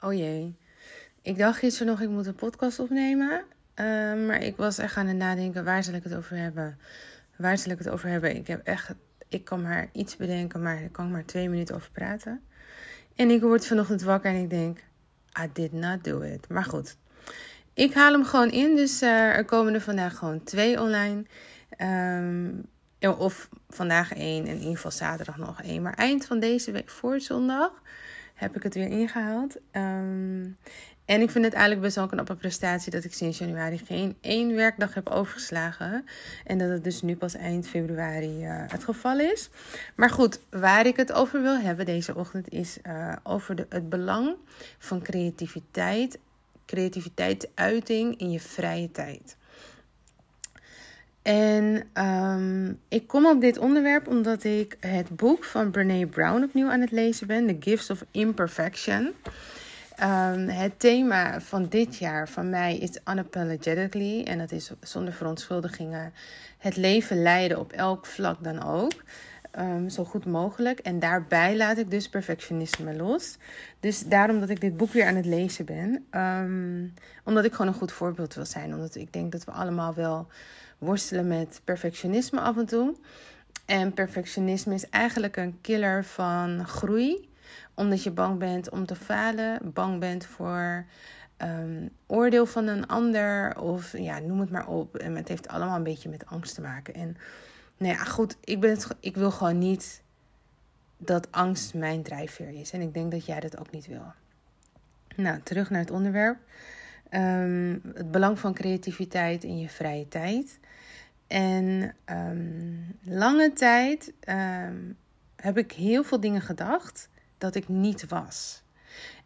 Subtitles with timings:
[0.00, 0.56] Oh jee.
[1.22, 3.44] Ik dacht gisteren nog, ik moet een podcast opnemen.
[3.80, 3.86] Uh,
[4.26, 6.78] maar ik was echt aan het nadenken, waar zal ik het over hebben?
[7.36, 8.36] Waar zal ik het over hebben?
[8.36, 8.94] Ik heb echt,
[9.28, 12.40] ik kan maar iets bedenken, maar ik kan maar twee minuten over praten.
[13.14, 14.78] En ik word vanochtend wakker en ik denk,
[15.42, 16.48] I did not do it.
[16.48, 16.96] Maar goed,
[17.74, 18.76] ik haal hem gewoon in.
[18.76, 21.24] Dus uh, er komen er vandaag gewoon twee online.
[21.78, 22.68] Um,
[23.00, 25.82] of vandaag één en in ieder geval zaterdag nog één.
[25.82, 27.82] Maar eind van deze week, voor zondag,
[28.36, 29.56] heb ik het weer ingehaald.
[29.72, 30.56] Um,
[31.04, 34.16] en ik vind het eigenlijk best wel een knappe prestatie dat ik sinds januari geen
[34.20, 36.04] één werkdag heb overgeslagen.
[36.44, 39.50] En dat het dus nu pas eind februari uh, het geval is.
[39.94, 43.88] Maar goed, waar ik het over wil hebben deze ochtend is uh, over de, het
[43.88, 44.36] belang
[44.78, 46.18] van creativiteit.
[46.66, 49.36] Creativiteitsuiting in je vrije tijd.
[51.26, 56.70] En um, ik kom op dit onderwerp omdat ik het boek van Brene Brown opnieuw
[56.70, 59.14] aan het lezen ben, The Gifts of Imperfection.
[60.02, 64.22] Um, het thema van dit jaar van mij is unapologetically.
[64.22, 66.12] En dat is zonder verontschuldigingen
[66.58, 68.92] het leven leiden op elk vlak dan ook.
[69.58, 70.78] Um, zo goed mogelijk.
[70.78, 73.36] En daarbij laat ik dus perfectionisme los.
[73.80, 76.06] Dus daarom dat ik dit boek weer aan het lezen ben.
[76.22, 78.74] Um, omdat ik gewoon een goed voorbeeld wil zijn.
[78.74, 80.26] Omdat ik denk dat we allemaal wel
[80.78, 82.96] worstelen met perfectionisme af en toe.
[83.64, 87.34] En perfectionisme is eigenlijk een killer van groei
[87.74, 90.86] omdat je bang bent om te falen, bang bent voor
[91.38, 94.96] um, oordeel van een ander of ja, noem het maar op.
[94.96, 96.94] En het heeft allemaal een beetje met angst te maken.
[96.94, 97.16] En
[97.76, 100.02] nou ja, goed, ik, ben het, ik wil gewoon niet
[100.96, 102.70] dat angst mijn drijfveer is.
[102.70, 104.12] En ik denk dat jij dat ook niet wil.
[105.16, 106.38] Nou, terug naar het onderwerp.
[107.10, 110.58] Um, het belang van creativiteit in je vrije tijd.
[111.26, 114.12] En um, lange tijd
[115.36, 118.62] heb ik heel veel dingen gedacht dat ik niet was.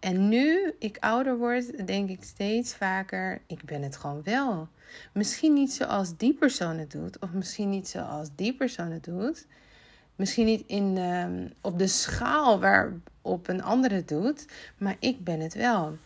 [0.00, 4.68] En nu ik ouder word, denk ik steeds vaker: ik ben het gewoon wel.
[5.12, 9.46] Misschien niet zoals die persoon het doet, of misschien niet zoals die persoon het doet.
[10.16, 11.26] Misschien niet in, uh,
[11.60, 14.46] op de schaal waarop een ander het doet,
[14.76, 15.96] maar ik ben het wel.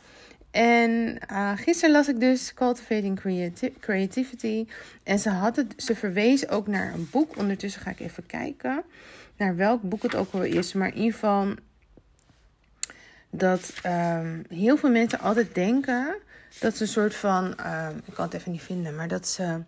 [0.51, 4.67] En uh, gisteren las ik dus Cultivating Creati Creativity.
[5.03, 7.37] En ze, had het, ze verwees ook naar een boek.
[7.37, 8.83] Ondertussen ga ik even kijken
[9.37, 10.73] naar welk boek het ook wel is.
[10.73, 11.55] Maar in ieder geval
[13.35, 16.15] dat um, heel veel mensen altijd denken
[16.61, 19.61] dat ze een soort van, um, ik kan het even niet vinden, maar dat ze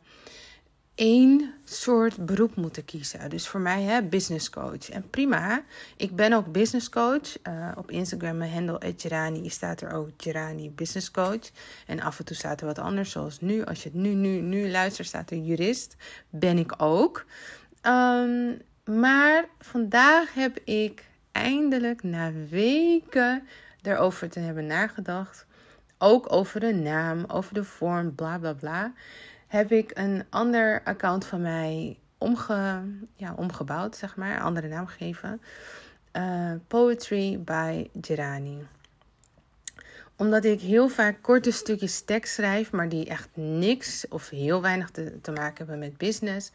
[0.95, 3.31] één soort beroep moeten kiezen.
[3.31, 4.91] Dus voor mij, hè, business coach.
[4.91, 5.63] En prima,
[5.97, 7.47] ik ben ook business coach.
[7.49, 11.51] Uh, op Instagram, mijn handle Gerani, staat er ook Gerani Business Coach.
[11.87, 13.65] En af en toe staat er wat anders, zoals nu.
[13.65, 15.97] Als je het nu, nu, nu luistert, staat er jurist.
[16.31, 17.25] Ben ik ook.
[17.83, 21.05] Um, maar vandaag heb ik
[21.35, 23.49] eindelijk na weken
[23.83, 25.47] erover te hebben nagedacht,
[25.99, 28.93] ook over de naam, over de vorm, bla bla bla,
[29.47, 32.83] heb ik een ander account van mij omge,
[33.17, 35.41] ja, omgebouwd, zeg maar, een andere naam gegeven.
[36.13, 38.67] Uh, Poetry by Gerani
[40.17, 44.91] omdat ik heel vaak korte stukjes tekst schrijf, maar die echt niks of heel weinig
[44.91, 46.53] te, te maken hebben met business.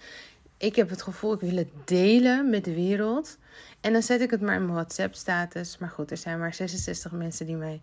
[0.59, 3.37] Ik heb het gevoel, ik wil het delen met de wereld.
[3.81, 5.77] En dan zet ik het maar in mijn WhatsApp-status.
[5.77, 7.81] Maar goed, er zijn maar 66 mensen die mijn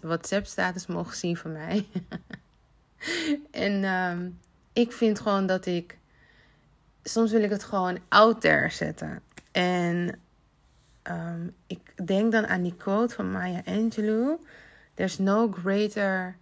[0.00, 1.86] WhatsApp-status mogen zien van mij.
[3.50, 4.38] en um,
[4.72, 5.98] ik vind gewoon dat ik.
[7.02, 9.22] Soms wil ik het gewoon out there zetten.
[9.52, 10.18] En
[11.10, 14.38] um, ik denk dan aan die quote van Maya Angelou:
[14.94, 16.36] There's no greater.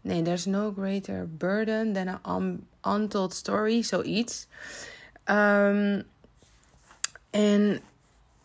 [0.00, 4.46] Nee, there's no greater burden than an untold story, zoiets.
[5.30, 6.02] Um,
[7.30, 7.80] en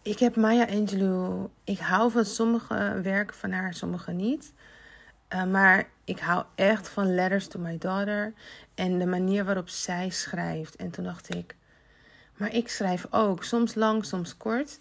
[0.01, 1.49] ik heb Maya Angelou.
[1.63, 4.53] Ik hou van sommige werken van haar, sommige niet.
[5.29, 8.33] Uh, maar ik hou echt van Letters to My Daughter.
[8.75, 10.75] En de manier waarop zij schrijft.
[10.75, 11.55] En toen dacht ik.
[12.37, 13.43] Maar ik schrijf ook.
[13.43, 14.79] Soms lang, soms kort.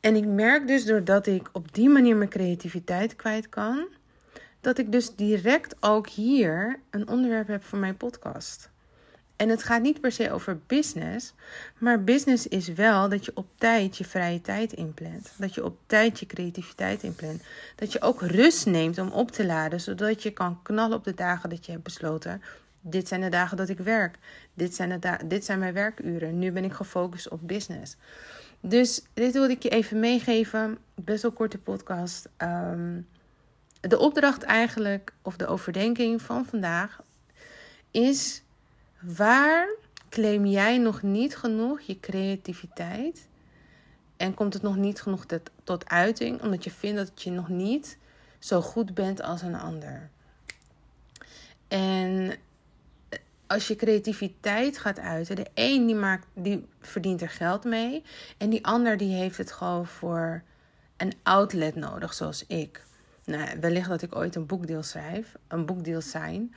[0.00, 3.86] En ik merk dus doordat ik op die manier mijn creativiteit kwijt kan.
[4.60, 8.71] Dat ik dus direct ook hier een onderwerp heb voor mijn podcast.
[9.36, 11.32] En het gaat niet per se over business,
[11.78, 15.32] maar business is wel dat je op tijd je vrije tijd inplant.
[15.36, 17.42] Dat je op tijd je creativiteit inplant.
[17.76, 21.14] Dat je ook rust neemt om op te laden, zodat je kan knallen op de
[21.14, 22.42] dagen dat je hebt besloten.
[22.80, 24.18] Dit zijn de dagen dat ik werk.
[24.54, 26.38] Dit zijn, de dit zijn mijn werkuren.
[26.38, 27.96] Nu ben ik gefocust op business.
[28.60, 30.78] Dus dit wilde ik je even meegeven.
[30.94, 32.28] Best wel korte podcast.
[32.38, 33.06] Um,
[33.80, 37.00] de opdracht eigenlijk, of de overdenking van vandaag,
[37.90, 38.42] is
[39.02, 39.68] Waar
[40.08, 43.28] claim jij nog niet genoeg je creativiteit?
[44.16, 45.26] En komt het nog niet genoeg
[45.64, 47.98] tot, uiting, omdat je vindt dat je nog niet
[48.38, 50.10] zo goed bent als een ander.
[51.68, 52.34] En
[53.46, 58.02] als je creativiteit gaat uiten, de een die, maakt, die verdient er geld mee.
[58.38, 60.42] En die ander die heeft het gewoon voor
[60.96, 62.84] een outlet nodig, zoals ik.
[63.24, 66.54] Nou, wellicht dat ik ooit een boekdeel schrijf, een boekdeel zijn.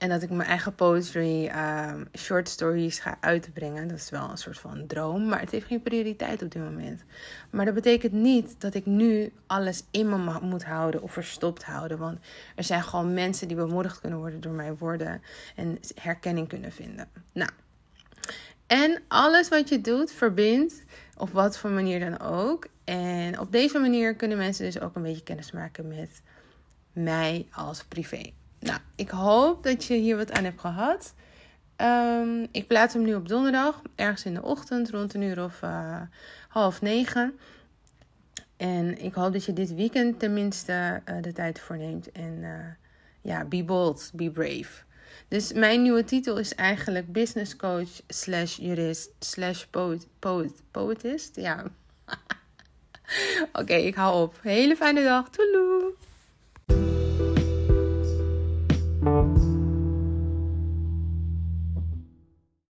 [0.00, 3.88] En dat ik mijn eigen poetry, um, short stories ga uitbrengen.
[3.88, 5.28] Dat is wel een soort van droom.
[5.28, 7.04] Maar het heeft geen prioriteit op dit moment.
[7.50, 11.98] Maar dat betekent niet dat ik nu alles in me moet houden of verstopt houden.
[11.98, 12.18] Want
[12.56, 15.22] er zijn gewoon mensen die bemoedigd kunnen worden door mijn woorden.
[15.56, 17.08] En herkenning kunnen vinden.
[17.32, 17.50] Nou.
[18.66, 20.84] En alles wat je doet verbindt.
[21.16, 22.66] Op wat voor manier dan ook.
[22.84, 26.22] En op deze manier kunnen mensen dus ook een beetje kennis maken met
[26.92, 28.32] mij als privé.
[29.00, 31.14] Ik hoop dat je hier wat aan hebt gehad.
[31.76, 35.62] Um, ik plaats hem nu op donderdag, ergens in de ochtend, rond een uur of
[35.62, 36.00] uh,
[36.48, 37.38] half negen.
[38.56, 42.12] En ik hoop dat je dit weekend tenminste uh, de tijd voor neemt.
[42.12, 42.50] En uh,
[43.20, 44.82] ja, be bold, be brave.
[45.28, 51.36] Dus mijn nieuwe titel is eigenlijk business coach slash jurist slash poet, poet, poetist.
[51.36, 51.64] Ja.
[53.60, 54.38] Oké, ik hou op.
[54.42, 55.30] Hele fijne dag.
[55.30, 55.79] Toeloe!